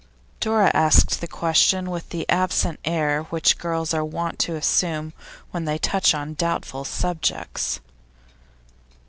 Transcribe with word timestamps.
Dora 0.39 0.71
asked 0.73 1.21
the 1.21 1.27
question 1.27 1.91
with 1.91 2.09
that 2.09 2.25
absent 2.33 2.79
air 2.83 3.21
which 3.25 3.59
girls 3.59 3.93
are 3.93 4.03
wont 4.03 4.39
to 4.39 4.55
assume 4.55 5.13
when 5.51 5.65
they 5.65 5.77
touch 5.77 6.15
on 6.15 6.33
doubtful 6.33 6.83
subjects. 6.83 7.79